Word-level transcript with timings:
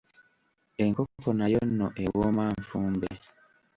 Enkoko 0.83 1.29
nayo 1.39 1.59
nno 1.67 1.87
ewooma 2.03 2.43
nfumbe. 2.59 3.09